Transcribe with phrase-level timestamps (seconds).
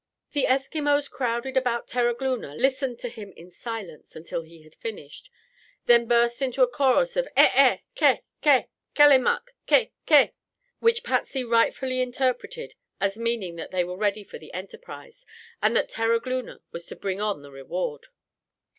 [0.31, 5.29] The Eskimos crowded about Terogloona, listened to him in silence until he had finished,
[5.85, 7.77] then burst into a chorus of "Eh eh!
[7.95, 8.21] Ke!
[8.41, 10.31] Ke Kullemuk, Ke Ke,"
[10.79, 15.23] which Patsy rightfully interpreted as meaning that they were ready for the enterprise
[15.61, 18.07] and that Terogloona was to bring on the reward.